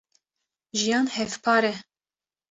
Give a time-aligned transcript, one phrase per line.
[0.77, 1.73] jiyan hevpar e.